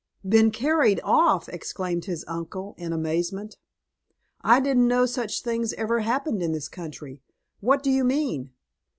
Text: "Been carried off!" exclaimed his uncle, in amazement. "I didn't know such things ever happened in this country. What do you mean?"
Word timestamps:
"Been 0.27 0.49
carried 0.49 0.99
off!" 1.03 1.47
exclaimed 1.47 2.05
his 2.05 2.25
uncle, 2.27 2.73
in 2.79 2.91
amazement. 2.91 3.57
"I 4.43 4.59
didn't 4.59 4.87
know 4.87 5.05
such 5.05 5.43
things 5.43 5.73
ever 5.73 5.99
happened 5.99 6.41
in 6.41 6.53
this 6.53 6.69
country. 6.69 7.21
What 7.59 7.83
do 7.83 7.91
you 7.91 8.03
mean?" 8.03 8.49